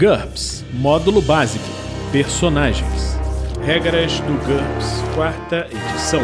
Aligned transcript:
GURPS 0.00 0.64
Módulo 0.72 1.20
Básico 1.20 1.62
Personagens 2.10 3.18
Regras 3.62 4.18
do 4.20 4.32
GURPS, 4.46 5.02
quarta 5.14 5.68
edição. 5.70 6.22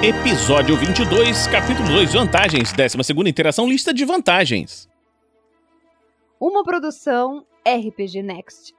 Episódio 0.00 0.76
22, 0.76 1.48
capítulo 1.48 1.88
2 1.88 2.12
Vantagens, 2.12 2.72
12 2.72 3.28
interação 3.28 3.68
Lista 3.68 3.92
de 3.92 4.04
vantagens. 4.04 4.88
Uma 6.38 6.62
produção 6.62 7.44
RPG 7.66 8.22
Next. 8.22 8.72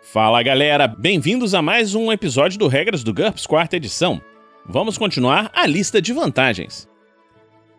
Fala 0.00 0.42
galera, 0.42 0.88
bem-vindos 0.88 1.52
a 1.52 1.60
mais 1.60 1.94
um 1.94 2.10
episódio 2.10 2.58
do 2.58 2.68
Regras 2.68 3.04
do 3.04 3.12
GURPS, 3.12 3.46
quarta 3.46 3.76
edição. 3.76 4.18
Vamos 4.64 4.96
continuar 4.96 5.50
a 5.54 5.66
lista 5.66 6.00
de 6.00 6.14
vantagens. 6.14 6.88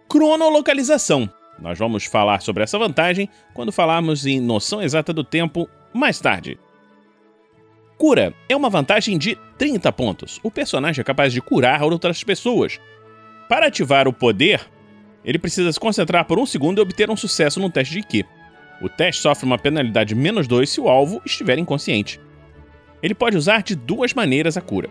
Cronolocalização. 0.08 1.28
Nós 1.60 1.78
vamos 1.78 2.06
falar 2.06 2.42
sobre 2.42 2.64
essa 2.64 2.78
vantagem 2.78 3.30
quando 3.54 3.72
falarmos 3.72 4.26
em 4.26 4.40
noção 4.40 4.82
exata 4.82 5.14
do 5.14 5.24
tempo 5.24 5.70
mais 5.94 6.20
tarde. 6.20 6.60
Cura 7.98 8.34
é 8.50 8.56
uma 8.56 8.70
vantagem 8.70 9.18
de 9.18 9.38
30 9.58 9.92
pontos. 9.92 10.40
O 10.44 10.52
personagem 10.52 11.02
é 11.02 11.06
capaz 11.06 11.32
de 11.32 11.42
curar 11.42 11.82
outras 11.84 12.24
pessoas. 12.24 12.80
Para 13.48 13.68
ativar 13.68 14.08
o 14.08 14.14
poder, 14.14 14.62
ele 15.24 15.40
precisa 15.40 15.72
se 15.72 15.80
concentrar 15.80 16.26
por 16.26 16.40
um 16.40 16.46
segundo 16.46 16.80
e 16.80 16.82
obter 16.82 17.10
um 17.10 17.16
sucesso 17.16 17.60
no 17.60 17.70
teste 17.70 17.94
de 17.94 18.04
Ki. 18.04 18.26
O 18.82 18.90
teste 18.90 19.22
sofre 19.22 19.46
uma 19.46 19.58
penalidade 19.58 20.16
menos 20.16 20.48
2 20.48 20.70
se 20.70 20.82
o 20.82 20.90
alvo 20.90 21.22
estiver 21.26 21.58
inconsciente. 21.58 22.20
Ele 23.02 23.14
pode 23.14 23.38
usar 23.38 23.62
de 23.62 23.76
duas 23.76 24.14
maneiras 24.14 24.58
a 24.58 24.62
cura. 24.62 24.90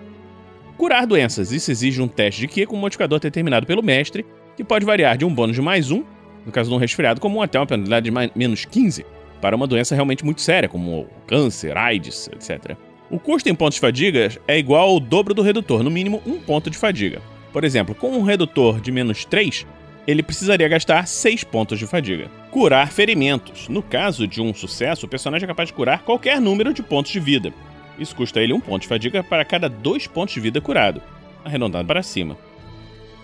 Curar 0.79 1.07
doenças. 1.07 1.53
Isso 1.53 1.71
exige 1.71 2.01
um 2.01 2.09
teste 2.09 2.41
de 2.41 2.49
Ki 2.49 2.67
com 2.67 2.77
um 2.77 2.81
modificador 2.81 3.19
determinado 3.19 3.67
pelo 3.67 3.83
mestre, 3.83 4.25
que 4.57 4.65
pode 4.65 4.87
variar 4.87 5.19
de 5.19 5.25
um 5.25 5.35
bônus 5.35 5.57
de 5.57 5.63
mais 5.63 5.91
um, 5.91 6.05
no 6.45 6.53
caso 6.53 6.71
de 6.71 6.77
um 6.77 6.79
resfriado 6.79 7.21
comum, 7.21 7.43
até 7.43 7.59
uma 7.59 7.67
penalidade 7.67 8.11
de 8.11 8.31
menos 8.35 8.65
15, 8.65 9.05
para 9.41 9.57
uma 9.57 9.67
doença 9.67 9.95
realmente 9.95 10.25
muito 10.25 10.41
séria, 10.41 10.69
como 10.69 11.07
câncer, 11.27 11.77
AIDS, 11.77 12.29
etc. 12.29 12.77
O 13.11 13.19
custo 13.19 13.49
em 13.49 13.55
pontos 13.55 13.75
de 13.75 13.81
fadiga 13.81 14.31
é 14.47 14.59
igual 14.59 14.89
ao 14.89 15.01
dobro 15.01 15.35
do 15.35 15.43
redutor, 15.43 15.83
no 15.83 15.91
mínimo 15.91 16.23
um 16.27 16.39
ponto 16.41 16.71
de 16.71 16.79
fadiga. 16.79 17.21
Por 17.53 17.65
exemplo, 17.65 17.95
com 17.95 18.11
um 18.11 18.23
redutor 18.23 18.81
de 18.81 18.91
menos 18.91 19.25
3, 19.25 19.67
ele 20.07 20.23
precisaria 20.23 20.69
gastar 20.69 21.07
6 21.07 21.45
pontos 21.45 21.79
de 21.79 21.87
fadiga. 21.87 22.31
Curar 22.51 22.91
ferimentos. 22.91 23.69
No 23.69 23.83
caso 23.83 24.27
de 24.27 24.41
um 24.41 24.55
sucesso, 24.55 25.07
o 25.07 25.09
personagem 25.09 25.45
é 25.45 25.49
capaz 25.49 25.69
de 25.69 25.75
curar 25.75 26.03
qualquer 26.03 26.41
número 26.41 26.73
de 26.73 26.83
pontos 26.83 27.13
de 27.13 27.21
vida. 27.21 27.53
Isso 27.99 28.17
custa 28.17 28.41
ele 28.41 28.53
um 28.53 28.61
ponto 28.61 28.83
de 28.83 28.89
fadiga 28.89 29.23
para 29.23 29.45
cada 29.45 29.69
2 29.69 30.07
pontos 30.07 30.35
de 30.35 30.41
vida 30.41 30.61
curado, 30.61 31.03
arredondado 31.45 31.87
para 31.87 32.03
cima. 32.03 32.37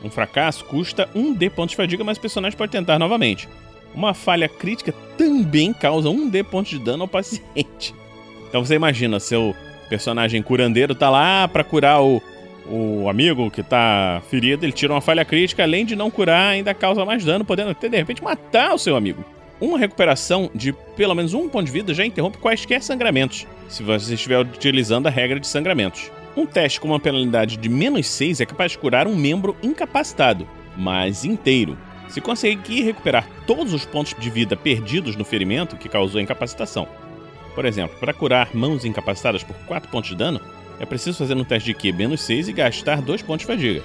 Um 0.02 0.10
fracasso 0.10 0.64
custa 0.64 1.08
1 1.14 1.34
D 1.34 1.50
pontos 1.50 1.70
de 1.70 1.77
fadiga, 1.77 2.04
mas 2.04 2.18
o 2.18 2.20
personagem 2.20 2.56
pode 2.56 2.72
tentar 2.72 2.98
novamente. 2.98 3.48
Uma 3.94 4.14
falha 4.14 4.48
crítica 4.48 4.92
também 5.16 5.72
causa 5.72 6.08
1 6.08 6.28
D 6.28 6.42
pontos 6.44 6.70
de 6.70 6.78
dano 6.78 7.02
ao 7.02 7.08
paciente. 7.08 7.94
Então 8.48 8.64
você 8.64 8.76
imagina, 8.76 9.20
seu 9.20 9.54
personagem 9.91 10.42
curandeiro 10.42 10.94
tá 10.94 11.10
lá 11.10 11.46
para 11.46 11.62
curar 11.62 12.02
o, 12.02 12.22
o 12.66 13.06
amigo 13.08 13.50
que 13.50 13.62
tá 13.62 14.22
ferido, 14.30 14.64
ele 14.64 14.72
tira 14.72 14.92
uma 14.92 15.02
falha 15.02 15.22
crítica, 15.22 15.62
além 15.62 15.84
de 15.84 15.94
não 15.94 16.10
curar, 16.10 16.52
ainda 16.52 16.72
causa 16.72 17.04
mais 17.04 17.22
dano, 17.22 17.44
podendo 17.44 17.70
até 17.70 17.91
de 17.91 17.96
repente 17.98 18.22
matar 18.22 18.74
o 18.74 18.78
seu 18.78 18.96
amigo. 18.96 19.22
Uma 19.60 19.78
recuperação 19.78 20.50
de 20.54 20.72
pelo 20.96 21.14
menos 21.14 21.34
um 21.34 21.48
ponto 21.48 21.66
de 21.66 21.72
vida 21.72 21.92
já 21.92 22.06
interrompe 22.06 22.38
quaisquer 22.38 22.82
sangramentos, 22.82 23.46
se 23.69 23.82
você 23.82 24.14
estiver 24.14 24.38
utilizando 24.38 25.08
a 25.08 25.10
regra 25.10 25.41
de 25.41 25.46
sangramentos. 25.46 26.10
Um 26.39 26.47
teste 26.47 26.78
com 26.78 26.86
uma 26.86 27.00
penalidade 27.00 27.56
de 27.56 27.69
menos 27.69 28.06
6 28.06 28.41
é 28.41 28.47
capaz 28.47 28.70
de 28.70 28.78
curar 28.78 29.08
um 29.08 29.17
membro 29.17 29.56
incapacitado, 29.61 30.47
mas 30.77 31.25
inteiro. 31.25 31.77
Se 32.06 32.20
conseguir 32.20 32.83
recuperar 32.83 33.28
todos 33.44 33.72
os 33.72 33.84
pontos 33.84 34.14
de 34.17 34.31
vida 34.31 34.56
perdidos 34.56 35.16
no 35.16 35.25
ferimento 35.25 35.77
que 35.77 35.89
causou 35.89 36.20
a 36.20 36.22
incapacitação. 36.22 36.86
Por 37.56 37.64
exemplo, 37.64 37.98
para 37.98 38.14
curar 38.14 38.55
mãos 38.55 38.84
incapacitadas 38.84 39.42
por 39.42 39.56
4 39.66 39.91
pontos 39.91 40.11
de 40.11 40.16
dano, 40.16 40.41
é 40.78 40.87
preciso 40.87 41.19
fazer 41.19 41.37
um 41.37 41.43
teste 41.43 41.72
de 41.72 41.75
Q 41.75 41.91
menos 41.91 42.21
6 42.21 42.47
e 42.47 42.53
gastar 42.53 43.03
2 43.03 43.20
pontos 43.22 43.44
de 43.44 43.53
fadiga. 43.53 43.82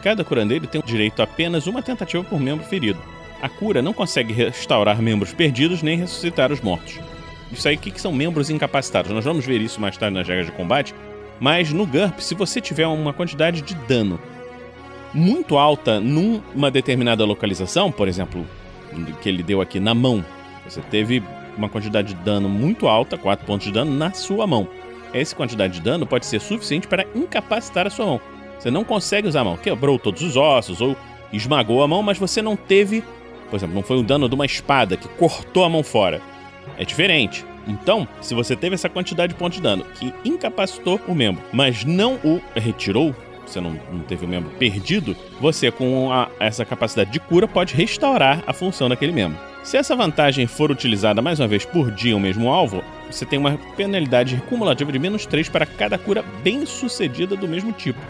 Cada 0.00 0.22
curandeiro 0.22 0.68
tem 0.68 0.80
direito 0.86 1.18
a 1.18 1.24
apenas 1.24 1.66
uma 1.66 1.82
tentativa 1.82 2.22
por 2.22 2.38
membro 2.38 2.64
ferido. 2.64 3.02
A 3.42 3.48
cura 3.48 3.82
não 3.82 3.92
consegue 3.92 4.32
restaurar 4.32 5.02
membros 5.02 5.32
perdidos 5.32 5.82
nem 5.82 5.98
ressuscitar 5.98 6.52
os 6.52 6.60
mortos. 6.60 7.00
Isso 7.50 7.66
aí, 7.66 7.74
o 7.74 7.78
que, 7.80 7.90
que 7.90 8.00
são 8.00 8.12
membros 8.12 8.48
incapacitados? 8.48 9.10
Nós 9.10 9.24
vamos 9.24 9.44
ver 9.44 9.60
isso 9.60 9.80
mais 9.80 9.96
tarde 9.96 10.16
nas 10.16 10.28
regras 10.28 10.46
de 10.46 10.52
combate. 10.52 10.94
Mas 11.40 11.72
no 11.72 11.86
GURP, 11.86 12.20
se 12.20 12.34
você 12.34 12.60
tiver 12.60 12.86
uma 12.86 13.12
quantidade 13.14 13.62
de 13.62 13.74
dano 13.74 14.20
muito 15.12 15.56
alta 15.56 15.98
numa 15.98 16.70
determinada 16.70 17.24
localização, 17.24 17.90
por 17.90 18.06
exemplo, 18.06 18.46
que 19.22 19.28
ele 19.28 19.42
deu 19.42 19.60
aqui 19.60 19.80
na 19.80 19.94
mão, 19.94 20.24
você 20.68 20.80
teve 20.82 21.22
uma 21.56 21.68
quantidade 21.68 22.14
de 22.14 22.20
dano 22.22 22.48
muito 22.48 22.86
alta, 22.86 23.16
4 23.16 23.46
pontos 23.46 23.66
de 23.66 23.72
dano, 23.72 23.92
na 23.92 24.12
sua 24.12 24.46
mão. 24.46 24.68
Essa 25.12 25.34
quantidade 25.34 25.74
de 25.74 25.80
dano 25.80 26.06
pode 26.06 26.26
ser 26.26 26.40
suficiente 26.40 26.86
para 26.86 27.06
incapacitar 27.14 27.86
a 27.86 27.90
sua 27.90 28.06
mão. 28.06 28.20
Você 28.58 28.70
não 28.70 28.84
consegue 28.84 29.26
usar 29.26 29.40
a 29.40 29.44
mão, 29.44 29.56
quebrou 29.56 29.98
todos 29.98 30.22
os 30.22 30.36
ossos 30.36 30.80
ou 30.80 30.94
esmagou 31.32 31.82
a 31.82 31.88
mão, 31.88 32.02
mas 32.02 32.18
você 32.18 32.42
não 32.42 32.54
teve, 32.54 33.02
por 33.48 33.56
exemplo, 33.56 33.74
não 33.74 33.82
foi 33.82 33.96
um 33.96 34.04
dano 34.04 34.28
de 34.28 34.34
uma 34.34 34.44
espada 34.46 34.96
que 34.96 35.08
cortou 35.08 35.64
a 35.64 35.68
mão 35.68 35.82
fora. 35.82 36.20
É 36.78 36.84
diferente. 36.84 37.44
Então, 37.66 38.06
se 38.20 38.34
você 38.34 38.56
teve 38.56 38.74
essa 38.74 38.88
quantidade 38.88 39.32
de 39.32 39.38
pontos 39.38 39.56
de 39.56 39.62
dano 39.62 39.84
que 39.94 40.12
incapacitou 40.24 41.00
o 41.06 41.14
membro, 41.14 41.42
mas 41.52 41.84
não 41.84 42.14
o 42.24 42.40
retirou, 42.54 43.14
você 43.46 43.60
não, 43.60 43.78
não 43.92 44.00
teve 44.00 44.24
o 44.24 44.28
membro 44.28 44.50
perdido, 44.58 45.16
você 45.40 45.70
com 45.70 46.12
a, 46.12 46.28
essa 46.38 46.64
capacidade 46.64 47.10
de 47.10 47.20
cura 47.20 47.48
pode 47.48 47.74
restaurar 47.74 48.42
a 48.46 48.52
função 48.52 48.88
daquele 48.88 49.12
membro. 49.12 49.38
Se 49.62 49.76
essa 49.76 49.94
vantagem 49.94 50.46
for 50.46 50.70
utilizada 50.70 51.20
mais 51.20 51.38
uma 51.38 51.48
vez 51.48 51.66
por 51.66 51.90
dia 51.90 52.16
o 52.16 52.20
mesmo 52.20 52.48
alvo, 52.48 52.82
você 53.10 53.26
tem 53.26 53.38
uma 53.38 53.58
penalidade 53.76 54.42
cumulativa 54.48 54.90
de 54.90 54.98
menos 54.98 55.26
3 55.26 55.48
para 55.48 55.66
cada 55.66 55.98
cura 55.98 56.24
bem 56.42 56.64
sucedida 56.64 57.36
do 57.36 57.46
mesmo 57.46 57.72
tipo, 57.72 58.00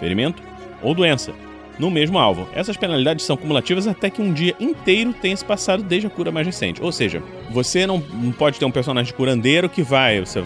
ferimento 0.00 0.42
ou 0.82 0.94
doença, 0.94 1.32
no 1.78 1.90
mesmo 1.90 2.18
alvo. 2.18 2.48
Essas 2.54 2.76
penalidades 2.76 3.24
são 3.24 3.36
cumulativas 3.36 3.86
até 3.86 4.10
que 4.10 4.22
um 4.22 4.32
dia 4.32 4.54
inteiro 4.58 5.12
tenha 5.12 5.36
se 5.36 5.44
passado 5.44 5.82
desde 5.82 6.06
a 6.06 6.10
cura 6.10 6.32
mais 6.32 6.46
recente. 6.46 6.82
Ou 6.82 6.92
seja, 6.92 7.22
você 7.50 7.86
não, 7.86 8.00
pode 8.36 8.58
ter 8.58 8.64
um 8.64 8.70
personagem 8.70 9.12
curandeiro 9.14 9.68
que 9.68 9.82
vai, 9.82 10.20
você 10.20 10.42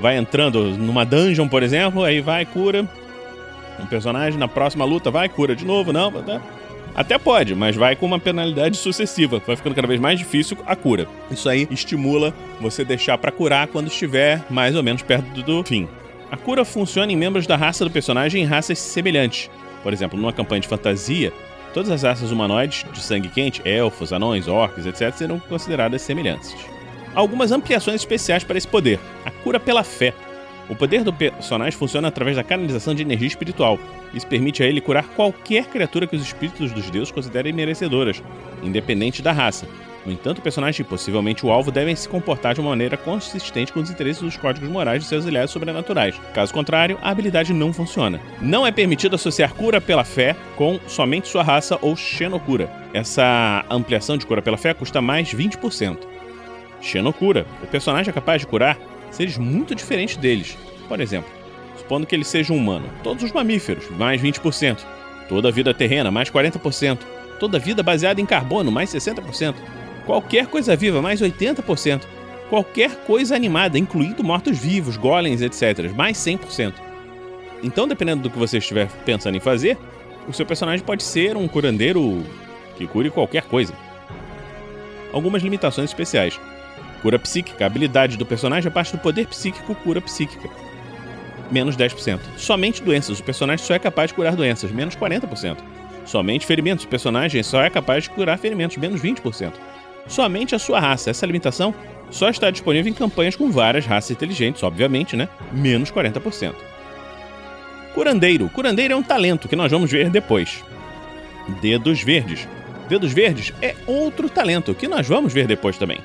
vai 0.00 0.16
entrando 0.16 0.64
numa 0.76 1.04
dungeon, 1.04 1.48
por 1.48 1.62
exemplo, 1.62 2.04
aí 2.04 2.20
vai, 2.20 2.44
cura 2.44 2.88
um 3.78 3.86
personagem, 3.86 4.38
na 4.38 4.48
próxima 4.48 4.84
luta 4.84 5.10
vai, 5.10 5.28
cura 5.28 5.54
de 5.54 5.64
novo, 5.64 5.92
não, 5.92 6.10
tá? 6.10 6.40
Até 6.94 7.18
pode, 7.18 7.54
mas 7.54 7.76
vai 7.76 7.94
com 7.94 8.06
uma 8.06 8.18
penalidade 8.18 8.78
sucessiva. 8.78 9.42
Vai 9.46 9.54
ficando 9.54 9.74
cada 9.74 9.86
vez 9.86 10.00
mais 10.00 10.18
difícil 10.18 10.56
a 10.66 10.74
cura. 10.74 11.06
Isso 11.30 11.46
aí 11.46 11.68
estimula 11.70 12.32
você 12.58 12.86
deixar 12.86 13.18
para 13.18 13.30
curar 13.30 13.66
quando 13.66 13.88
estiver 13.88 14.42
mais 14.48 14.74
ou 14.74 14.82
menos 14.82 15.02
perto 15.02 15.42
do 15.42 15.62
fim. 15.62 15.86
A 16.30 16.38
cura 16.38 16.64
funciona 16.64 17.12
em 17.12 17.16
membros 17.16 17.46
da 17.46 17.54
raça 17.54 17.84
do 17.84 17.90
personagem 17.90 18.42
em 18.42 18.46
raças 18.46 18.78
semelhantes. 18.78 19.50
Por 19.86 19.92
exemplo, 19.92 20.18
numa 20.18 20.32
campanha 20.32 20.60
de 20.60 20.66
fantasia, 20.66 21.32
todas 21.72 21.92
as 21.92 22.02
raças 22.02 22.32
humanoides 22.32 22.84
de 22.92 23.00
sangue 23.00 23.28
quente, 23.28 23.62
elfos, 23.64 24.12
anões, 24.12 24.48
orcs, 24.48 24.84
etc., 24.84 25.12
serão 25.14 25.38
consideradas 25.38 26.02
semelhantes. 26.02 26.56
Algumas 27.14 27.52
ampliações 27.52 28.00
especiais 28.00 28.42
para 28.42 28.58
esse 28.58 28.66
poder: 28.66 28.98
a 29.24 29.30
cura 29.30 29.60
pela 29.60 29.84
fé. 29.84 30.12
O 30.68 30.74
poder 30.74 31.04
do 31.04 31.12
personagem 31.12 31.78
funciona 31.78 32.08
através 32.08 32.34
da 32.34 32.42
canalização 32.42 32.96
de 32.96 33.02
energia 33.02 33.28
espiritual. 33.28 33.78
Isso 34.12 34.26
permite 34.26 34.60
a 34.60 34.66
ele 34.66 34.80
curar 34.80 35.06
qualquer 35.10 35.66
criatura 35.66 36.08
que 36.08 36.16
os 36.16 36.22
espíritos 36.22 36.72
dos 36.72 36.90
deuses 36.90 37.12
considerem 37.12 37.52
merecedoras, 37.52 38.20
independente 38.64 39.22
da 39.22 39.30
raça. 39.30 39.68
No 40.06 40.12
entanto, 40.12 40.38
o 40.38 40.42
personagem 40.42 40.82
e 40.82 40.88
possivelmente 40.88 41.44
o 41.44 41.50
alvo 41.50 41.72
devem 41.72 41.96
se 41.96 42.08
comportar 42.08 42.54
de 42.54 42.60
uma 42.60 42.70
maneira 42.70 42.96
consistente 42.96 43.72
com 43.72 43.80
os 43.80 43.90
interesses 43.90 44.22
dos 44.22 44.36
códigos 44.36 44.70
morais 44.70 45.02
de 45.02 45.08
seus 45.08 45.26
aliados 45.26 45.50
sobrenaturais. 45.50 46.14
Caso 46.32 46.54
contrário, 46.54 46.96
a 47.02 47.10
habilidade 47.10 47.52
não 47.52 47.72
funciona. 47.72 48.20
Não 48.40 48.64
é 48.64 48.70
permitido 48.70 49.16
associar 49.16 49.52
cura 49.52 49.80
pela 49.80 50.04
fé 50.04 50.36
com 50.54 50.78
somente 50.86 51.26
sua 51.26 51.42
raça 51.42 51.76
ou 51.82 51.96
xenocura. 51.96 52.70
Essa 52.94 53.64
ampliação 53.68 54.16
de 54.16 54.24
cura 54.24 54.40
pela 54.40 54.56
fé 54.56 54.72
custa 54.72 55.02
mais 55.02 55.34
20%. 55.34 55.98
Xenocura. 56.80 57.44
O 57.60 57.66
personagem 57.66 58.10
é 58.10 58.14
capaz 58.14 58.42
de 58.42 58.46
curar 58.46 58.78
seres 59.10 59.36
muito 59.36 59.74
diferentes 59.74 60.16
deles. 60.16 60.56
Por 60.86 61.00
exemplo, 61.00 61.28
supondo 61.76 62.06
que 62.06 62.14
ele 62.14 62.24
seja 62.24 62.52
um 62.52 62.56
humano, 62.56 62.88
todos 63.02 63.24
os 63.24 63.32
mamíferos, 63.32 63.90
mais 63.90 64.22
20%. 64.22 64.78
Toda 65.28 65.50
vida 65.50 65.74
terrena, 65.74 66.12
mais 66.12 66.30
40%. 66.30 66.98
Toda 67.40 67.58
vida 67.58 67.82
baseada 67.82 68.20
em 68.20 68.26
carbono, 68.26 68.70
mais 68.70 68.88
60%. 68.90 69.56
Qualquer 70.06 70.46
coisa 70.46 70.76
viva, 70.76 71.02
mais 71.02 71.20
80%. 71.20 72.02
Qualquer 72.48 72.94
coisa 73.04 73.34
animada, 73.34 73.76
incluindo 73.76 74.22
mortos-vivos, 74.22 74.96
golems, 74.96 75.42
etc., 75.42 75.92
mais 75.92 76.16
100%. 76.16 76.74
Então, 77.62 77.88
dependendo 77.88 78.22
do 78.22 78.30
que 78.30 78.38
você 78.38 78.58
estiver 78.58 78.88
pensando 79.04 79.36
em 79.36 79.40
fazer, 79.40 79.76
o 80.28 80.32
seu 80.32 80.46
personagem 80.46 80.84
pode 80.86 81.02
ser 81.02 81.36
um 81.36 81.48
curandeiro 81.48 82.22
que 82.76 82.86
cure 82.86 83.10
qualquer 83.10 83.42
coisa. 83.44 83.74
Algumas 85.12 85.42
limitações 85.42 85.90
especiais. 85.90 86.38
Cura 87.02 87.18
psíquica. 87.18 87.64
A 87.64 87.66
habilidade 87.66 88.16
do 88.16 88.24
personagem 88.24 88.68
é 88.68 88.72
parte 88.72 88.92
do 88.92 88.98
poder 88.98 89.26
psíquico 89.26 89.74
cura 89.74 90.00
psíquica. 90.00 90.48
Menos 91.50 91.76
10%. 91.76 92.20
Somente 92.36 92.82
doenças. 92.82 93.18
O 93.18 93.24
personagem 93.24 93.64
só 93.64 93.74
é 93.74 93.78
capaz 93.78 94.10
de 94.10 94.14
curar 94.14 94.36
doenças. 94.36 94.70
Menos 94.70 94.94
40%. 94.94 95.58
Somente 96.04 96.46
ferimentos. 96.46 96.84
O 96.84 96.88
personagem 96.88 97.42
só 97.42 97.62
é 97.62 97.70
capaz 97.70 98.04
de 98.04 98.10
curar 98.10 98.38
ferimentos, 98.38 98.76
menos 98.76 99.00
20%. 99.00 99.52
Somente 100.08 100.54
a 100.54 100.58
sua 100.58 100.80
raça. 100.80 101.10
Essa 101.10 101.26
limitação 101.26 101.74
só 102.10 102.28
está 102.28 102.50
disponível 102.50 102.90
em 102.90 102.94
campanhas 102.94 103.36
com 103.36 103.50
várias 103.50 103.86
raças 103.86 104.10
inteligentes, 104.10 104.62
obviamente, 104.62 105.16
né? 105.16 105.28
Menos 105.52 105.90
40%. 105.90 106.54
Curandeiro. 107.94 108.48
Curandeiro 108.50 108.94
é 108.94 108.96
um 108.96 109.02
talento 109.02 109.48
que 109.48 109.56
nós 109.56 109.70
vamos 109.70 109.90
ver 109.90 110.10
depois. 110.10 110.62
Dedos 111.60 112.02
verdes. 112.02 112.46
Dedos 112.88 113.12
verdes 113.12 113.52
é 113.60 113.74
outro 113.86 114.28
talento 114.28 114.74
que 114.74 114.86
nós 114.86 115.06
vamos 115.06 115.32
ver 115.32 115.46
depois 115.46 115.76
também. 115.78 115.98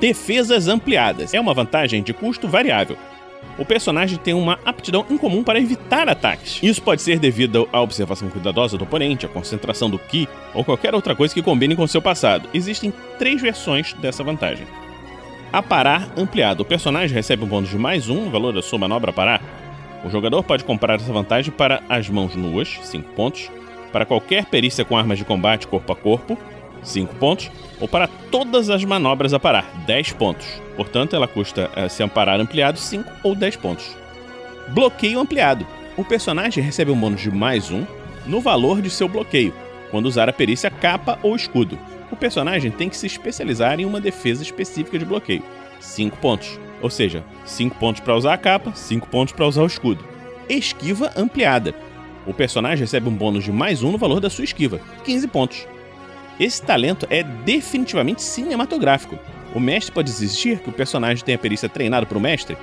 Defesas 0.00 0.68
ampliadas. 0.68 1.32
É 1.32 1.40
uma 1.40 1.54
vantagem 1.54 2.02
de 2.02 2.12
custo 2.12 2.48
variável. 2.48 2.96
O 3.58 3.64
personagem 3.64 4.18
tem 4.18 4.32
uma 4.32 4.58
aptidão 4.64 5.04
incomum 5.10 5.44
para 5.44 5.60
evitar 5.60 6.08
ataques. 6.08 6.58
Isso 6.62 6.80
pode 6.80 7.02
ser 7.02 7.18
devido 7.18 7.68
à 7.72 7.80
observação 7.80 8.30
cuidadosa 8.30 8.78
do 8.78 8.84
oponente, 8.84 9.26
à 9.26 9.28
concentração 9.28 9.90
do 9.90 9.98
Ki 9.98 10.28
ou 10.54 10.64
qualquer 10.64 10.94
outra 10.94 11.14
coisa 11.14 11.34
que 11.34 11.42
combine 11.42 11.76
com 11.76 11.86
seu 11.86 12.00
passado. 12.00 12.48
Existem 12.54 12.92
três 13.18 13.42
versões 13.42 13.92
dessa 13.94 14.24
vantagem. 14.24 14.66
Aparar 15.52 16.08
ampliado. 16.16 16.62
O 16.62 16.66
personagem 16.66 17.14
recebe 17.14 17.44
um 17.44 17.46
bônus 17.46 17.68
de 17.68 17.76
mais 17.76 18.08
um 18.08 18.24
no 18.24 18.30
valor 18.30 18.54
da 18.54 18.62
sua 18.62 18.78
manobra 18.78 19.12
parar. 19.12 19.42
O 20.02 20.08
jogador 20.08 20.42
pode 20.42 20.64
comprar 20.64 20.94
essa 20.94 21.12
vantagem 21.12 21.52
para 21.52 21.82
as 21.88 22.08
mãos 22.08 22.34
nuas, 22.34 22.80
5 22.82 23.12
pontos, 23.12 23.50
para 23.92 24.06
qualquer 24.06 24.46
perícia 24.46 24.84
com 24.84 24.96
armas 24.96 25.18
de 25.18 25.24
combate 25.24 25.66
corpo 25.66 25.92
a 25.92 25.96
corpo, 25.96 26.38
5 26.82 27.14
pontos, 27.16 27.50
ou 27.80 27.88
para 27.88 28.06
todas 28.06 28.70
as 28.70 28.84
manobras 28.84 29.32
a 29.32 29.40
parar, 29.40 29.64
10 29.86 30.12
pontos. 30.12 30.46
Portanto, 30.76 31.14
ela 31.14 31.28
custa 31.28 31.70
uh, 31.76 31.88
se 31.88 32.02
amparar 32.02 32.40
ampliado 32.40 32.78
5 32.78 33.10
ou 33.22 33.34
10 33.34 33.56
pontos. 33.56 33.96
Bloqueio 34.68 35.20
ampliado. 35.20 35.66
O 35.96 36.04
personagem 36.04 36.62
recebe 36.62 36.90
um 36.90 36.98
bônus 36.98 37.20
de 37.20 37.30
mais 37.30 37.70
um 37.70 37.84
no 38.26 38.40
valor 38.40 38.80
de 38.80 38.88
seu 38.88 39.08
bloqueio, 39.08 39.52
quando 39.90 40.06
usar 40.06 40.28
a 40.28 40.32
perícia 40.32 40.70
capa 40.70 41.18
ou 41.22 41.36
escudo. 41.36 41.78
O 42.10 42.16
personagem 42.16 42.70
tem 42.70 42.88
que 42.88 42.96
se 42.96 43.06
especializar 43.06 43.80
em 43.80 43.84
uma 43.84 44.00
defesa 44.00 44.42
específica 44.42 44.98
de 44.98 45.04
bloqueio, 45.04 45.42
5 45.80 46.16
pontos. 46.18 46.58
Ou 46.80 46.90
seja, 46.90 47.24
5 47.44 47.76
pontos 47.76 48.00
para 48.00 48.16
usar 48.16 48.34
a 48.34 48.38
capa, 48.38 48.72
5 48.74 49.08
pontos 49.08 49.32
para 49.32 49.46
usar 49.46 49.62
o 49.62 49.66
escudo. 49.66 50.04
Esquiva 50.48 51.12
ampliada. 51.16 51.74
O 52.26 52.32
personagem 52.32 52.84
recebe 52.84 53.08
um 53.08 53.14
bônus 53.14 53.44
de 53.44 53.52
mais 53.52 53.82
um 53.82 53.92
no 53.92 53.98
valor 53.98 54.20
da 54.20 54.30
sua 54.30 54.44
esquiva, 54.44 54.80
15 55.04 55.28
pontos. 55.28 55.66
Esse 56.40 56.62
talento 56.62 57.06
é 57.10 57.22
definitivamente 57.22 58.22
cinematográfico. 58.22 59.18
O 59.54 59.60
mestre 59.60 59.92
pode 59.92 60.10
exigir 60.10 60.58
que 60.60 60.70
o 60.70 60.72
personagem 60.72 61.24
tenha 61.24 61.38
perícia 61.38 61.68
treinada 61.68 62.06
para 62.06 62.16
o 62.18 62.20
mestre, 62.20 62.56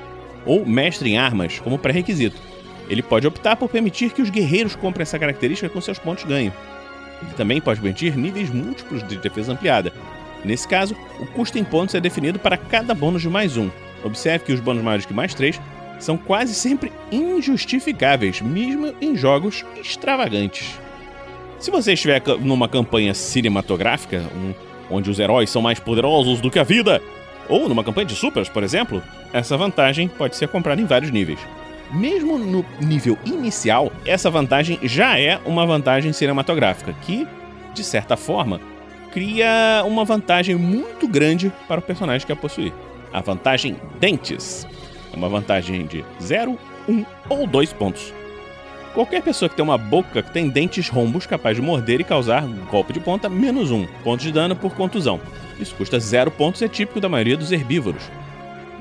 ou 0.45 0.66
mestre 0.66 1.12
em 1.12 1.18
armas, 1.18 1.60
como 1.60 1.77
pré-requisito. 1.77 2.42
Ele 2.89 3.04
pode 3.04 3.27
optar 3.27 3.56
por 3.56 3.69
permitir 3.69 4.12
que 4.12 4.21
os 4.21 4.31
guerreiros 4.31 4.75
comprem 4.75 5.04
essa 5.04 5.19
característica 5.19 5.69
com 5.69 5.80
seus 5.80 6.00
pontos 6.00 6.24
ganho. 6.24 6.51
Ele 7.21 7.33
também 7.33 7.62
pode 7.62 7.80
permitir 7.80 8.18
níveis 8.18 8.50
múltiplos 8.50 9.07
de 9.07 9.18
defesa 9.18 9.54
ampliada. 9.54 9.94
Nesse 10.44 10.68
caso, 10.68 10.95
o 11.19 11.25
custo 11.27 11.60
em 11.60 11.63
pontos 11.63 11.94
é 11.94 12.00
definido 12.00 12.39
para 12.39 12.57
cada 12.57 12.95
bônus 12.95 13.21
de 13.21 13.30
mais 13.30 13.57
um. 13.57 13.69
Observe 14.04 14.45
que 14.45 14.54
os 14.54 14.60
bônus 14.60 14.83
maiores 14.83 15.06
que 15.06 15.13
mais 15.13 15.33
três 15.33 15.60
são 16.00 16.18
quase 16.18 16.56
sempre 16.56 16.92
injustificáveis, 17.12 18.42
mesmo 18.42 18.95
em 19.01 19.16
jogos 19.16 19.66
extravagantes. 19.80 20.80
Se 21.59 21.69
você 21.69 21.91
estiver 21.91 22.21
numa 22.39 22.69
campanha 22.69 23.13
cinematográfica, 23.13 24.23
um, 24.33 24.53
onde 24.89 25.09
os 25.09 25.19
heróis 25.19 25.50
são 25.50 25.61
mais 25.61 25.77
poderosos 25.77 26.39
do 26.39 26.50
que 26.50 26.57
a 26.57 26.63
vida, 26.63 27.01
ou 27.50 27.67
numa 27.67 27.83
campanha 27.83 28.06
de 28.06 28.15
supers, 28.15 28.47
por 28.47 28.63
exemplo, 28.63 29.03
essa 29.33 29.57
vantagem 29.57 30.07
pode 30.07 30.38
ser 30.38 30.47
comprada 30.47 30.81
em 30.81 30.85
vários 30.85 31.11
níveis. 31.11 31.39
Mesmo 31.91 32.38
no 32.38 32.63
nível 32.79 33.17
inicial, 33.25 33.91
essa 34.06 34.29
vantagem 34.29 34.79
já 34.83 35.19
é 35.19 35.38
uma 35.45 35.65
vantagem 35.65 36.13
cinematográfica, 36.13 36.94
que, 37.01 37.27
de 37.73 37.83
certa 37.83 38.15
forma, 38.15 38.61
cria 39.11 39.83
uma 39.85 40.06
vantagem 40.06 40.56
muito 40.56 41.09
grande 41.09 41.51
para 41.67 41.79
o 41.79 41.83
personagem 41.83 42.25
que 42.25 42.31
a 42.31 42.38
possuir. 42.38 42.71
A 43.11 43.19
vantagem 43.19 43.75
Dentes. 44.00 44.65
É 45.11 45.17
uma 45.17 45.27
vantagem 45.27 45.85
de 45.88 46.06
0, 46.21 46.57
1 46.88 47.06
ou 47.27 47.45
2 47.45 47.73
pontos. 47.73 48.13
Qualquer 48.94 49.21
pessoa 49.21 49.47
que 49.47 49.56
tem 49.56 49.63
uma 49.63 49.77
boca 49.77 50.24
que 50.24 50.31
tem 50.31 50.50
dentes 50.50 50.89
rombos 50.89 51.27
capaz 51.27 51.56
de 51.56 51.62
morder 51.62 52.01
e 52.01 52.03
causar 52.03 52.44
golpe 52.71 52.91
de 52.91 53.00
ponta, 53.00 53.30
menos 53.30 53.69
um 53.69 53.86
ponto 54.03 54.21
de 54.21 54.31
dano 54.31 54.56
por 54.56 54.74
contusão. 54.74 55.21
Isso 55.59 55.75
custa 55.75 56.00
zero 56.00 56.31
pontos 56.31 56.62
e 56.62 56.65
é 56.65 56.68
típico 56.68 57.00
da 57.00 57.07
maioria 57.07 57.38
dos 57.38 57.51
herbívoros. 57.51 58.09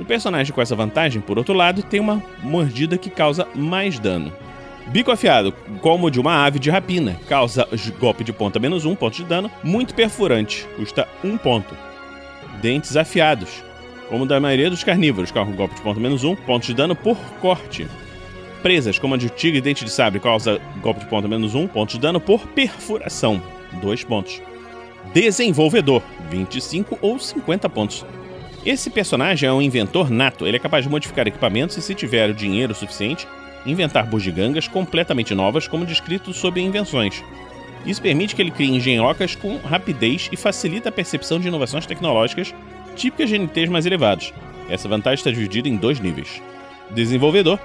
O 0.00 0.04
personagem 0.04 0.54
com 0.54 0.62
essa 0.62 0.74
vantagem, 0.74 1.20
por 1.20 1.36
outro 1.36 1.52
lado, 1.52 1.82
tem 1.82 2.00
uma 2.00 2.22
mordida 2.42 2.96
que 2.96 3.10
causa 3.10 3.46
mais 3.54 3.98
dano. 3.98 4.32
Bico 4.86 5.10
afiado, 5.10 5.52
como 5.82 6.10
de 6.10 6.18
uma 6.18 6.46
ave 6.46 6.58
de 6.58 6.70
rapina, 6.70 7.20
causa 7.28 7.68
golpe 8.00 8.24
de 8.24 8.32
ponta 8.32 8.58
menos 8.58 8.86
um 8.86 8.94
ponto 8.94 9.16
de 9.16 9.24
dano, 9.24 9.50
muito 9.62 9.94
perfurante, 9.94 10.66
custa 10.76 11.06
um 11.22 11.36
ponto. 11.36 11.76
Dentes 12.62 12.96
afiados, 12.96 13.62
como 14.08 14.24
da 14.24 14.40
maioria 14.40 14.70
dos 14.70 14.82
carnívoros, 14.82 15.30
causa 15.30 15.52
golpe 15.52 15.74
de 15.74 15.82
ponta 15.82 16.00
menos 16.00 16.24
um 16.24 16.34
ponto 16.34 16.64
de 16.64 16.72
dano 16.72 16.96
por 16.96 17.18
corte 17.42 17.86
presas, 18.58 18.98
como 18.98 19.14
a 19.14 19.16
de 19.16 19.30
tigre 19.30 19.58
e 19.58 19.60
dente 19.60 19.84
de 19.84 19.90
sabre, 19.90 20.20
causa 20.20 20.60
golpe 20.82 21.00
de 21.00 21.06
ponta 21.06 21.26
menos 21.26 21.54
um 21.54 21.66
ponto 21.66 21.90
de 21.92 21.98
dano 21.98 22.20
por 22.20 22.46
perfuração, 22.48 23.42
dois 23.80 24.04
pontos. 24.04 24.42
Desenvolvedor, 25.12 26.02
25 26.30 26.98
ou 27.00 27.18
50 27.18 27.68
pontos. 27.70 28.04
Esse 28.66 28.90
personagem 28.90 29.48
é 29.48 29.52
um 29.52 29.62
inventor 29.62 30.10
nato, 30.10 30.46
ele 30.46 30.56
é 30.56 30.60
capaz 30.60 30.84
de 30.84 30.90
modificar 30.90 31.26
equipamentos 31.26 31.76
e, 31.76 31.82
se 31.82 31.94
tiver 31.94 32.28
o 32.28 32.34
dinheiro 32.34 32.74
suficiente, 32.74 33.26
inventar 33.64 34.06
bugigangas 34.06 34.68
completamente 34.68 35.34
novas, 35.34 35.66
como 35.66 35.86
descrito 35.86 36.32
sob 36.32 36.60
invenções. 36.60 37.22
Isso 37.86 38.02
permite 38.02 38.34
que 38.34 38.42
ele 38.42 38.50
crie 38.50 38.70
engenhocas 38.70 39.34
com 39.34 39.56
rapidez 39.58 40.28
e 40.32 40.36
facilita 40.36 40.88
a 40.88 40.92
percepção 40.92 41.38
de 41.38 41.48
inovações 41.48 41.86
tecnológicas 41.86 42.52
típicas 42.96 43.30
de 43.30 43.38
NTs 43.38 43.70
mais 43.70 43.86
elevados. 43.86 44.34
Essa 44.68 44.88
vantagem 44.88 45.14
está 45.14 45.30
dividida 45.30 45.68
em 45.68 45.76
dois 45.76 46.00
níveis. 46.00 46.42
Desenvolvedor 46.90 47.58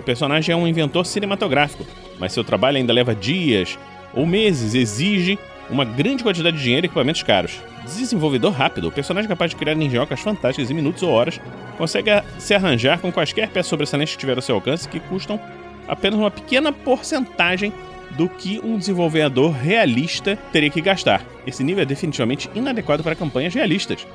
o 0.00 0.02
personagem 0.02 0.52
é 0.52 0.56
um 0.56 0.66
inventor 0.66 1.04
cinematográfico, 1.04 1.86
mas 2.18 2.32
seu 2.32 2.42
trabalho 2.42 2.78
ainda 2.78 2.92
leva 2.92 3.14
dias 3.14 3.78
ou 4.14 4.26
meses, 4.26 4.74
exige 4.74 5.38
uma 5.68 5.84
grande 5.84 6.24
quantidade 6.24 6.56
de 6.56 6.62
dinheiro 6.62 6.86
e 6.86 6.88
equipamentos 6.88 7.22
caros. 7.22 7.60
Desenvolvedor 7.84 8.52
rápido, 8.52 8.88
o 8.88 8.92
personagem 8.92 9.26
é 9.26 9.28
capaz 9.28 9.50
de 9.50 9.56
criar 9.56 9.74
ninjocas 9.74 10.20
fantásticas 10.20 10.70
em 10.70 10.74
minutos 10.74 11.02
ou 11.02 11.10
horas, 11.10 11.38
consegue 11.76 12.10
se 12.38 12.54
arranjar 12.54 12.98
com 12.98 13.12
quaisquer 13.12 13.48
peças 13.50 13.68
sobressalentes 13.68 14.14
que 14.14 14.20
tiver 14.20 14.36
ao 14.36 14.42
seu 14.42 14.54
alcance 14.54 14.88
que 14.88 14.98
custam 15.00 15.38
apenas 15.86 16.18
uma 16.18 16.30
pequena 16.30 16.72
porcentagem 16.72 17.72
do 18.12 18.28
que 18.28 18.58
um 18.64 18.76
desenvolvedor 18.76 19.52
realista 19.52 20.36
teria 20.50 20.70
que 20.70 20.80
gastar. 20.80 21.24
Esse 21.46 21.62
nível 21.62 21.82
é 21.82 21.86
definitivamente 21.86 22.50
inadequado 22.54 23.04
para 23.04 23.14
campanhas 23.14 23.54
realistas. 23.54 24.06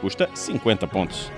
Custa 0.00 0.28
50 0.34 0.86
pontos. 0.86 1.30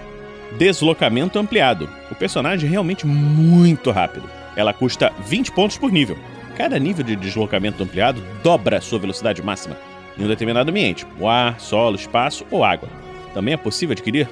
Deslocamento 0.53 1.39
ampliado. 1.39 1.89
O 2.11 2.15
personagem 2.15 2.67
é 2.69 2.71
realmente 2.71 3.07
muito 3.07 3.91
rápido. 3.91 4.29
Ela 4.57 4.73
custa 4.73 5.13
20 5.27 5.53
pontos 5.53 5.77
por 5.77 5.93
nível. 5.93 6.17
Cada 6.57 6.79
nível 6.79 7.05
de 7.05 7.15
deslocamento 7.15 7.83
ampliado 7.83 8.23
dobra 8.43 8.81
sua 8.81 8.99
velocidade 8.99 9.43
máxima 9.43 9.77
em 10.19 10.25
um 10.25 10.29
determinado 10.29 10.71
ambiente, 10.71 11.07
o 11.21 11.29
ar, 11.29 11.61
solo, 11.61 11.97
espaço 11.97 12.47
ou 12.51 12.65
água. 12.65 12.89
Também 13.35 13.53
é 13.53 13.57
possível 13.57 13.93
adquirir 13.93 14.27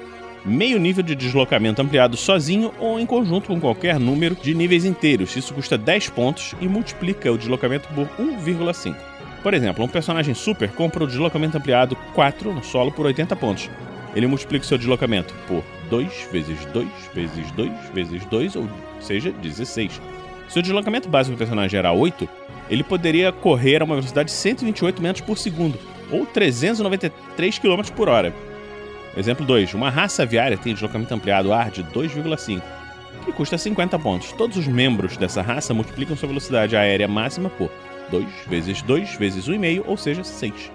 meio 0.45 0.79
nível 0.79 1.03
de 1.03 1.15
deslocamento 1.15 1.83
ampliado 1.83 2.17
sozinho 2.17 2.73
ou 2.79 2.99
em 2.99 3.05
conjunto 3.05 3.49
com 3.49 3.61
qualquer 3.61 3.99
número 3.99 4.35
de 4.35 4.55
níveis 4.55 4.87
inteiros. 4.87 5.37
Isso 5.37 5.53
custa 5.53 5.77
10 5.77 6.09
pontos 6.11 6.55
e 6.61 6.69
multiplica 6.69 7.31
o 7.31 7.37
deslocamento 7.37 7.89
por 7.89 8.07
1,5. 8.19 8.95
Por 9.43 9.53
exemplo, 9.53 9.85
um 9.85 9.89
personagem 9.89 10.33
super 10.33 10.71
compra 10.71 11.05
o 11.05 11.07
deslocamento 11.07 11.59
ampliado 11.59 11.97
4 12.15 12.53
no 12.53 12.65
solo 12.65 12.91
por 12.91 13.05
80 13.05 13.37
pontos. 13.37 13.69
Ele 14.15 14.27
multiplica 14.27 14.65
o 14.65 14.69
seu 14.69 14.79
deslocamento 14.79 15.35
por 15.49 15.63
2 15.91 16.29
vezes 16.31 16.65
2 16.67 16.89
vezes 17.15 17.51
2 17.53 17.73
vezes 17.93 18.25
2, 18.27 18.57
ou 18.57 18.69
seja, 19.01 19.31
16. 19.33 20.01
Se 20.49 20.59
o 20.59 20.63
deslocamento 20.63 21.09
básico 21.09 21.35
do 21.35 21.39
personagem 21.39 21.79
era 21.79 21.93
8, 21.93 22.29
ele 22.71 22.85
poderia 22.85 23.33
correr 23.33 23.83
a 23.83 23.85
uma 23.85 23.97
velocidade 23.97 24.29
de 24.29 24.35
128 24.35 25.03
metros 25.03 25.25
por 25.25 25.37
segundo, 25.37 25.79
ou 26.11 26.27
393 26.27 27.59
km 27.59 27.83
por 27.95 28.09
hora. 28.09 28.33
Exemplo 29.17 29.45
2. 29.45 29.75
Uma 29.75 29.91
raça 29.91 30.23
aviária 30.23 30.57
tem 30.57 30.75
deslocamento 30.75 31.15
ampliado 31.15 31.53
ar 31.53 31.71
de 31.71 31.83
2,5, 31.85 32.63
que 33.25 33.33
custa 33.33 33.57
50 33.57 33.99
pontos. 33.99 34.33
Todos 34.33 34.57
os 34.57 34.67
membros 34.67 35.17
dessa 35.17 35.43
raça 35.43 35.73
multiplicam 35.73 36.17
sua 36.17 36.29
velocidade 36.29 36.77
aérea 36.77 37.09
máxima 37.09 37.49
por 37.51 37.71
2 38.11 38.27
vezes 38.49 38.83
2 38.83 39.17
vezes 39.17 39.49
1,5, 39.49 39.83
ou 39.87 39.97
seja, 39.97 40.23
6. 40.23 40.71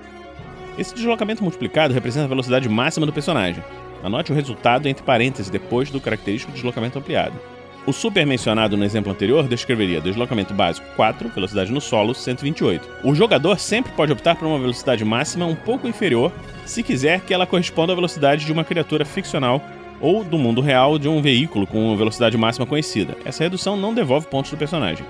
Esse 0.80 0.96
deslocamento 0.96 1.44
multiplicado 1.44 1.94
representa 1.94 2.24
a 2.24 2.30
velocidade 2.30 2.70
máxima 2.70 3.06
do 3.06 3.12
personagem. 3.12 3.62
Anote 4.02 4.32
o 4.32 4.36
resultado 4.36 4.88
entre 4.88 5.04
parênteses 5.04 5.50
depois 5.50 5.90
do 5.90 6.00
característico 6.00 6.54
deslocamento 6.54 6.98
ampliado. 6.98 7.38
O 7.86 7.92
super 7.92 8.26
mencionado 8.26 8.78
no 8.78 8.86
exemplo 8.86 9.12
anterior 9.12 9.46
descreveria 9.46 10.00
deslocamento 10.00 10.54
básico 10.54 10.88
4, 10.96 11.28
velocidade 11.36 11.70
no 11.70 11.82
solo 11.82 12.16
128. 12.16 12.88
O 13.04 13.14
jogador 13.14 13.60
sempre 13.60 13.92
pode 13.92 14.14
optar 14.14 14.38
por 14.38 14.48
uma 14.48 14.58
velocidade 14.58 15.04
máxima 15.04 15.46
um 15.46 15.56
pouco 15.56 15.86
inferior 15.86 16.32
se 16.66 16.82
quiser 16.82 17.20
que 17.22 17.34
ela 17.34 17.46
corresponda 17.46 17.92
à 17.92 17.96
velocidade 17.96 18.46
de 18.46 18.52
uma 18.54 18.64
criatura 18.64 19.04
ficcional 19.04 19.62
ou 20.00 20.24
do 20.24 20.38
mundo 20.38 20.62
real 20.62 20.98
de 20.98 21.10
um 21.10 21.22
veículo 21.22 21.68
com 21.68 21.88
uma 21.88 21.98
velocidade 21.98 22.38
máxima 22.38 22.66
conhecida. 22.66 23.18
Essa 23.26 23.44
redução 23.44 23.76
não 23.76 23.94
devolve 23.94 24.28
pontos 24.28 24.52
do 24.52 24.56
personagem. 24.56 25.06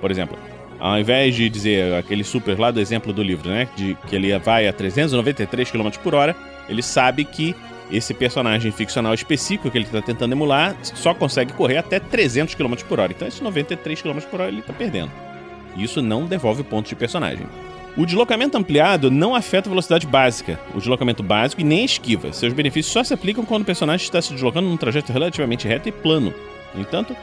Por 0.00 0.10
exemplo, 0.10 0.36
Ao 0.78 0.98
invés 0.98 1.34
de 1.34 1.48
dizer 1.48 1.94
aquele 1.94 2.24
super 2.24 2.58
lá 2.58 2.70
do 2.70 2.80
exemplo 2.80 3.12
do 3.12 3.22
livro, 3.22 3.48
né? 3.48 3.68
De 3.76 3.96
que 4.08 4.16
ele 4.16 4.36
vai 4.38 4.68
a 4.68 4.72
393 4.72 5.70
km 5.70 5.90
por 6.02 6.14
hora, 6.14 6.36
ele 6.68 6.82
sabe 6.82 7.24
que 7.24 7.54
esse 7.90 8.12
personagem 8.14 8.72
ficcional 8.72 9.14
específico 9.14 9.70
que 9.70 9.78
ele 9.78 9.84
está 9.84 10.02
tentando 10.02 10.32
emular 10.32 10.76
só 10.82 11.14
consegue 11.14 11.52
correr 11.52 11.76
até 11.76 12.00
300 12.00 12.54
km 12.54 12.74
por 12.88 12.98
hora. 12.98 13.12
Então, 13.12 13.28
esses 13.28 13.40
93 13.40 14.02
km 14.02 14.20
por 14.30 14.40
hora 14.40 14.50
ele 14.50 14.60
está 14.60 14.72
perdendo. 14.72 15.10
Isso 15.76 16.00
não 16.00 16.26
devolve 16.26 16.62
pontos 16.62 16.88
de 16.88 16.96
personagem. 16.96 17.46
O 17.96 18.04
deslocamento 18.04 18.58
ampliado 18.58 19.10
não 19.10 19.36
afeta 19.36 19.68
a 19.68 19.70
velocidade 19.70 20.06
básica, 20.06 20.58
o 20.74 20.78
deslocamento 20.78 21.22
básico 21.22 21.60
e 21.60 21.64
nem 21.64 21.84
esquiva. 21.84 22.32
Seus 22.32 22.52
benefícios 22.52 22.92
só 22.92 23.04
se 23.04 23.14
aplicam 23.14 23.44
quando 23.44 23.62
o 23.62 23.66
personagem 23.66 24.04
está 24.04 24.20
se 24.20 24.32
deslocando 24.32 24.68
num 24.68 24.76
trajeto 24.76 25.12
relativamente 25.12 25.68
reto 25.68 25.88
e 25.88 25.92
plano. 25.92 26.34
No 26.74 26.80
entanto, 26.80 27.16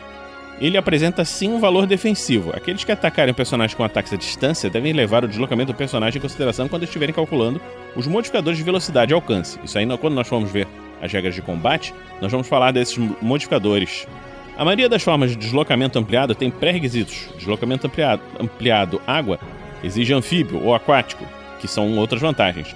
ele 0.61 0.77
apresenta 0.77 1.25
sim 1.25 1.51
um 1.51 1.59
valor 1.59 1.87
defensivo. 1.87 2.51
Aqueles 2.55 2.83
que 2.83 2.91
atacarem 2.91 3.31
o 3.31 3.35
personagem 3.35 3.75
com 3.75 3.83
ataques 3.83 4.13
à 4.13 4.15
distância 4.15 4.69
devem 4.69 4.93
levar 4.93 5.23
o 5.23 5.27
deslocamento 5.27 5.73
do 5.73 5.77
personagem 5.77 6.19
em 6.19 6.21
consideração 6.21 6.67
quando 6.67 6.83
estiverem 6.83 7.13
calculando 7.13 7.59
os 7.95 8.05
modificadores 8.05 8.59
de 8.59 8.63
velocidade 8.63 9.11
e 9.11 9.15
alcance. 9.15 9.59
Isso 9.63 9.77
aí, 9.77 9.87
quando 9.97 10.13
nós 10.13 10.27
formos 10.27 10.51
ver 10.51 10.67
as 11.01 11.11
regras 11.11 11.33
de 11.33 11.41
combate, 11.41 11.93
nós 12.21 12.31
vamos 12.31 12.47
falar 12.47 12.71
desses 12.71 12.95
modificadores. 13.19 14.07
A 14.55 14.63
maioria 14.63 14.87
das 14.87 15.01
formas 15.01 15.31
de 15.31 15.35
deslocamento 15.35 15.97
ampliado 15.97 16.35
tem 16.35 16.51
pré-requisitos. 16.51 17.29
Deslocamento 17.37 17.87
ampliado, 17.87 18.21
ampliado 18.39 19.01
água 19.07 19.39
exige 19.83 20.13
anfíbio 20.13 20.63
ou 20.63 20.75
aquático, 20.75 21.25
que 21.59 21.67
são 21.67 21.97
outras 21.97 22.21
vantagens. 22.21 22.75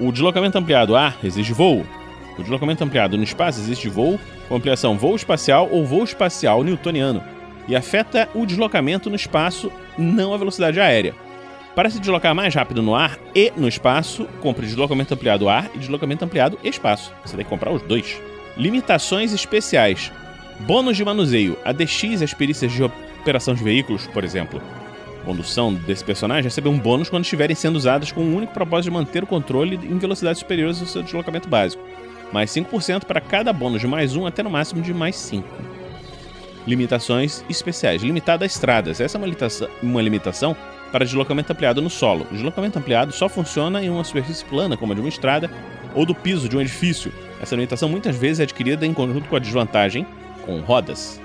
O 0.00 0.10
deslocamento 0.10 0.58
ampliado 0.58 0.96
ar 0.96 1.16
exige 1.22 1.52
voo. 1.52 1.86
O 2.38 2.42
deslocamento 2.42 2.82
ampliado 2.82 3.16
no 3.16 3.24
espaço 3.24 3.60
exige 3.60 3.88
voo 3.88 4.18
com 4.48 4.56
ampliação 4.56 4.96
voo 4.98 5.14
espacial 5.14 5.68
ou 5.70 5.84
voo 5.84 6.04
espacial 6.04 6.62
newtoniano 6.62 7.22
e 7.66 7.74
afeta 7.74 8.28
o 8.34 8.44
deslocamento 8.44 9.08
no 9.08 9.16
espaço, 9.16 9.72
não 9.96 10.34
a 10.34 10.36
velocidade 10.36 10.80
aérea. 10.80 11.14
Para 11.74 11.90
se 11.90 11.98
deslocar 11.98 12.34
mais 12.34 12.54
rápido 12.54 12.82
no 12.82 12.94
ar 12.94 13.18
e 13.34 13.52
no 13.56 13.66
espaço, 13.66 14.26
compre 14.40 14.66
deslocamento 14.66 15.14
ampliado 15.14 15.48
ar 15.48 15.70
e 15.74 15.78
deslocamento 15.78 16.24
ampliado 16.24 16.58
espaço. 16.62 17.12
Você 17.24 17.36
tem 17.36 17.44
que 17.44 17.50
comprar 17.50 17.72
os 17.72 17.82
dois. 17.82 18.20
Limitações 18.56 19.32
especiais. 19.32 20.12
Bônus 20.60 20.96
de 20.96 21.04
manuseio. 21.04 21.56
A 21.64 21.72
DX 21.72 22.20
e 22.20 22.24
as 22.24 22.32
perícias 22.32 22.70
de 22.70 22.82
operação 22.82 23.54
de 23.54 23.64
veículos, 23.64 24.06
por 24.08 24.22
exemplo, 24.22 24.62
condução 25.24 25.74
desse 25.74 26.04
personagem 26.04 26.44
recebe 26.44 26.68
um 26.68 26.78
bônus 26.78 27.08
quando 27.08 27.24
estiverem 27.24 27.56
sendo 27.56 27.76
usadas 27.76 28.12
com 28.12 28.20
o 28.20 28.36
único 28.36 28.52
propósito 28.52 28.90
de 28.90 28.96
manter 28.96 29.24
o 29.24 29.26
controle 29.26 29.76
em 29.82 29.98
velocidades 29.98 30.38
superiores 30.40 30.80
ao 30.80 30.86
seu 30.86 31.02
deslocamento 31.02 31.48
básico. 31.48 31.82
Mais 32.32 32.50
5% 32.50 33.04
para 33.04 33.20
cada 33.20 33.52
bônus 33.52 33.80
de 33.80 33.86
mais 33.86 34.16
1 34.16 34.26
até 34.26 34.42
no 34.42 34.50
máximo 34.50 34.82
de 34.82 34.92
mais 34.92 35.16
5. 35.16 35.46
Limitações 36.66 37.44
especiais. 37.48 38.02
Limitada 38.02 38.44
a 38.44 38.46
estradas. 38.46 39.00
Essa 39.00 39.16
é 39.16 39.18
uma 39.18 39.26
limitação, 39.26 39.68
uma 39.82 40.02
limitação 40.02 40.56
para 40.90 41.04
deslocamento 41.04 41.52
ampliado 41.52 41.82
no 41.82 41.90
solo. 41.90 42.26
O 42.30 42.34
deslocamento 42.34 42.78
ampliado 42.78 43.12
só 43.12 43.28
funciona 43.28 43.82
em 43.82 43.90
uma 43.90 44.04
superfície 44.04 44.44
plana, 44.44 44.76
como 44.76 44.92
a 44.92 44.94
de 44.94 45.00
uma 45.00 45.08
estrada, 45.08 45.50
ou 45.94 46.06
do 46.06 46.14
piso 46.14 46.48
de 46.48 46.56
um 46.56 46.60
edifício. 46.60 47.12
Essa 47.40 47.54
limitação 47.54 47.88
muitas 47.88 48.16
vezes 48.16 48.40
é 48.40 48.42
adquirida 48.44 48.86
em 48.86 48.94
conjunto 48.94 49.28
com 49.28 49.36
a 49.36 49.40
desvantagem 49.40 50.06
com 50.44 50.60
rodas. 50.60 51.20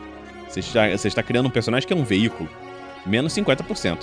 Você 0.48 0.60
está, 0.60 0.89
você 0.89 1.08
está 1.08 1.22
criando 1.22 1.46
um 1.46 1.51
personagem 1.51 1.88
que 1.88 1.94
é 1.94 1.96
um 1.96 2.03
veículo 2.03 2.50
menos 3.06 3.34
50%. 3.34 4.00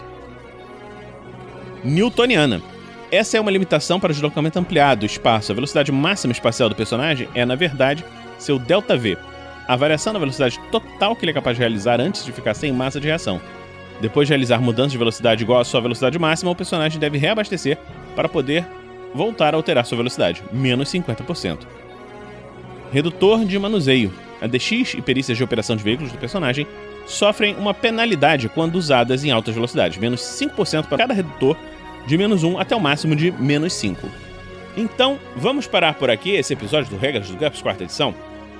Newtoniana. 1.84 2.62
Essa 3.10 3.36
é 3.36 3.40
uma 3.40 3.50
limitação 3.50 4.00
para 4.00 4.10
o 4.10 4.12
deslocamento 4.12 4.58
ampliado 4.58 5.00
do 5.00 5.06
espaço. 5.06 5.52
A 5.52 5.54
velocidade 5.54 5.92
máxima 5.92 6.32
espacial 6.32 6.68
do 6.68 6.74
personagem 6.74 7.28
é, 7.34 7.44
na 7.44 7.54
verdade, 7.54 8.04
seu 8.38 8.58
ΔV, 8.58 9.16
a 9.68 9.76
variação 9.76 10.12
na 10.12 10.18
velocidade 10.18 10.58
total 10.70 11.14
que 11.14 11.24
ele 11.24 11.30
é 11.30 11.34
capaz 11.34 11.56
de 11.56 11.60
realizar 11.60 12.00
antes 12.00 12.24
de 12.24 12.32
ficar 12.32 12.54
sem 12.54 12.72
massa 12.72 13.00
de 13.00 13.06
reação. 13.06 13.40
Depois 14.00 14.26
de 14.26 14.32
realizar 14.32 14.60
mudanças 14.60 14.92
de 14.92 14.98
velocidade 14.98 15.42
igual 15.42 15.60
à 15.60 15.64
sua 15.64 15.80
velocidade 15.80 16.18
máxima, 16.18 16.50
o 16.50 16.56
personagem 16.56 16.98
deve 16.98 17.16
reabastecer 17.16 17.78
para 18.14 18.28
poder 18.28 18.66
voltar 19.14 19.54
a 19.54 19.56
alterar 19.56 19.86
sua 19.86 19.96
velocidade, 19.96 20.42
menos 20.52 20.90
50%. 20.90 21.58
Redutor 22.92 23.44
de 23.44 23.58
manuseio. 23.58 24.12
A 24.40 24.46
DX 24.46 24.94
e 24.94 25.00
perícias 25.00 25.38
de 25.38 25.42
operação 25.42 25.76
de 25.76 25.82
veículos 25.82 26.12
do 26.12 26.18
personagem 26.18 26.66
sofrem 27.06 27.54
uma 27.56 27.72
penalidade 27.72 28.48
quando 28.48 28.76
usadas 28.76 29.24
em 29.24 29.30
altas 29.30 29.54
velocidades, 29.54 29.96
menos 29.96 30.20
5% 30.20 30.86
para 30.86 30.98
cada 30.98 31.14
redutor, 31.14 31.56
de 32.06 32.16
menos 32.16 32.42
1 32.42 32.58
até 32.58 32.74
o 32.74 32.80
máximo 32.80 33.16
de 33.16 33.30
menos 33.32 33.72
5. 33.74 34.08
Então, 34.76 35.18
vamos 35.34 35.66
parar 35.66 35.94
por 35.94 36.10
aqui 36.10 36.30
esse 36.30 36.52
episódio 36.52 36.90
do 36.90 36.98
Regras 36.98 37.30
do 37.30 37.36
GURPS 37.36 37.62
quarta 37.62 37.84
edição. 37.84 38.14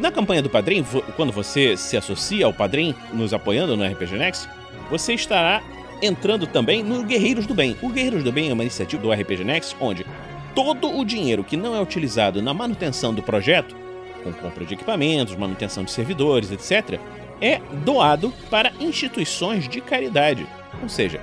Na 0.00 0.10
campanha 0.10 0.40
do 0.40 0.48
Padrim, 0.48 0.84
quando 1.14 1.30
você 1.30 1.76
se 1.76 1.96
associa 1.96 2.46
ao 2.46 2.54
Padrim 2.54 2.94
nos 3.12 3.34
apoiando 3.34 3.76
no 3.76 3.84
RPG 3.84 4.16
Next, 4.16 4.48
você 4.88 5.12
estará 5.12 5.62
entrando 6.00 6.46
também 6.46 6.82
no 6.82 7.04
Guerreiros 7.04 7.46
do 7.46 7.54
Bem. 7.54 7.76
O 7.82 7.90
Guerreiros 7.90 8.24
do 8.24 8.32
Bem 8.32 8.48
é 8.48 8.52
uma 8.54 8.62
iniciativa 8.62 9.02
do 9.02 9.12
RPG 9.12 9.44
Next 9.44 9.76
onde 9.78 10.06
todo 10.54 10.96
o 10.96 11.04
dinheiro 11.04 11.44
que 11.44 11.56
não 11.56 11.74
é 11.74 11.82
utilizado 11.82 12.40
na 12.40 12.54
manutenção 12.54 13.12
do 13.12 13.22
projeto, 13.22 13.76
com 14.20 14.32
compra 14.32 14.64
de 14.64 14.74
equipamentos, 14.74 15.36
manutenção 15.36 15.84
de 15.84 15.90
servidores, 15.90 16.50
etc., 16.50 16.98
é 17.40 17.60
doado 17.84 18.32
para 18.50 18.72
instituições 18.78 19.68
de 19.68 19.80
caridade. 19.80 20.46
Ou 20.82 20.88
seja, 20.88 21.20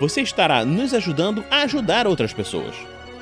você 0.00 0.22
estará 0.22 0.64
nos 0.64 0.94
ajudando 0.94 1.44
a 1.50 1.62
ajudar 1.62 2.06
outras 2.06 2.32
pessoas, 2.32 2.74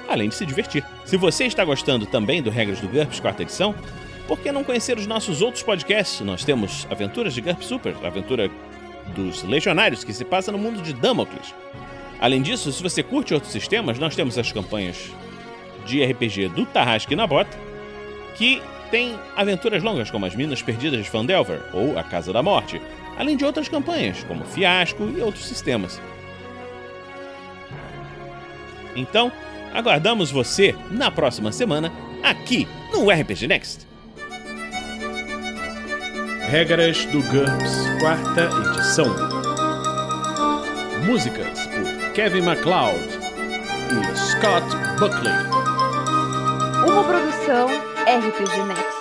além 0.09 0.29
de 0.29 0.35
se 0.35 0.45
divertir. 0.45 0.85
Se 1.05 1.17
você 1.17 1.45
está 1.45 1.65
gostando 1.65 2.07
também 2.07 2.43
do 2.43 2.51
Regras 2.51 2.81
do 2.81 2.89
GURPS 2.89 3.21
quarta 3.21 3.43
edição, 3.43 3.75
por 4.27 4.39
que 4.41 4.53
não 4.53 4.65
conhecer 4.65 4.99
os 4.99 5.07
nossos 5.07 5.43
outros 5.43 5.63
podcasts? 5.63 6.21
Nós 6.21 6.45
temos 6.45 6.87
Aventuras 6.91 7.35
de 7.35 7.41
GURPS 7.41 7.67
Super, 7.67 7.95
aventura 8.05 8.51
dos 9.15 9.43
Legionários, 9.43 10.03
que 10.03 10.13
se 10.13 10.25
passa 10.25 10.51
no 10.51 10.59
mundo 10.59 10.83
de 10.83 10.93
Damocles. 10.95 11.55
Além 12.21 12.41
disso, 12.41 12.73
se 12.73 12.83
você 12.83 13.03
curte 13.03 13.35
outros 13.35 13.53
sistemas, 13.53 13.99
nós 13.99 14.17
temos 14.17 14.39
as 14.39 14.51
campanhas 14.51 15.11
de 15.85 16.03
RPG 16.03 16.49
do 16.49 16.65
Tarrasque 16.65 17.15
na 17.15 17.27
Bota, 17.27 17.57
que 18.37 18.63
tem 18.95 19.19
aventuras 19.35 19.83
longas 19.83 20.09
como 20.09 20.25
as 20.25 20.37
Minas 20.37 20.63
Perdidas 20.63 21.03
de 21.03 21.11
Fandelver 21.11 21.61
ou 21.73 21.99
A 21.99 22.05
Casa 22.05 22.33
da 22.33 22.45
Morte, 22.45 22.81
além 23.19 23.37
de 23.37 23.45
outras 23.45 23.69
campanhas 23.69 24.23
como 24.23 24.45
Fiasco 24.45 25.03
e 25.03 25.21
outros 25.21 25.47
sistemas. 25.47 26.01
Então, 28.95 29.33
aguardamos 29.73 30.31
você 30.31 30.77
na 30.93 31.11
próxima 31.11 31.51
semana 31.51 31.93
aqui 32.23 32.69
no 32.93 33.11
RPG 33.11 33.49
Next. 33.49 33.85
Regras 36.49 37.05
do 37.07 37.21
GURPS, 37.21 37.89
quarta 37.99 38.49
edição. 38.71 39.07
Músicas 41.05 41.67
por 41.67 42.13
Kevin 42.13 42.43
MacLeod 42.43 43.09
e 43.91 44.17
Scott 44.17 44.65
Buckley. 45.01 45.35
Uma 46.89 47.03
produção 47.03 47.94
RPG 48.07 48.69
Next. 48.69 48.94